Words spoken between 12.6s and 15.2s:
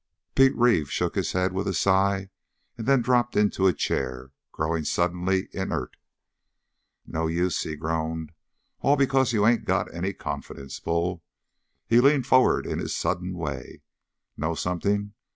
in his sudden way. "Know something?